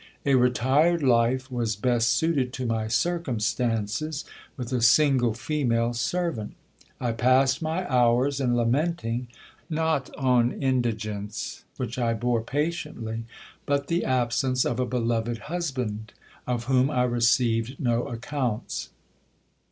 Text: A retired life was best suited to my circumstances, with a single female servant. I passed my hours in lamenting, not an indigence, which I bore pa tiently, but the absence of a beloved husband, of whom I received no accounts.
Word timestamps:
A 0.25 0.33
retired 0.33 1.03
life 1.03 1.51
was 1.51 1.75
best 1.75 2.07
suited 2.07 2.51
to 2.53 2.65
my 2.65 2.87
circumstances, 2.87 4.25
with 4.57 4.73
a 4.73 4.81
single 4.81 5.35
female 5.35 5.93
servant. 5.93 6.55
I 6.99 7.11
passed 7.11 7.61
my 7.61 7.87
hours 7.87 8.39
in 8.41 8.55
lamenting, 8.57 9.27
not 9.69 10.09
an 10.17 10.53
indigence, 10.59 11.65
which 11.77 11.99
I 11.99 12.15
bore 12.15 12.41
pa 12.41 12.57
tiently, 12.57 13.25
but 13.67 13.89
the 13.89 14.03
absence 14.03 14.65
of 14.65 14.79
a 14.79 14.87
beloved 14.87 15.37
husband, 15.53 16.13
of 16.47 16.63
whom 16.63 16.89
I 16.89 17.03
received 17.03 17.79
no 17.79 18.07
accounts. 18.07 18.89